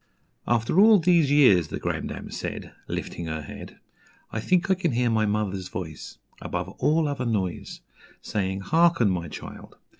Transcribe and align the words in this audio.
'""After 0.57 0.79
all 0.79 0.97
these 0.97 1.29
years," 1.29 1.67
the 1.67 1.77
grandame 1.79 2.31
said, 2.31 2.73
Lifting 2.87 3.27
her 3.27 3.43
head, 3.43 3.77
"I 4.31 4.39
think 4.39 4.71
I 4.71 4.73
can 4.73 4.93
hear 4.93 5.11
my 5.11 5.27
mother's 5.27 5.67
voice 5.67 6.17
Above 6.41 6.69
all 6.79 7.07
other 7.07 7.23
noise, 7.23 7.81
Saying, 8.19 8.61
'Hearken, 8.61 9.11
my 9.11 9.27
child! 9.27 9.75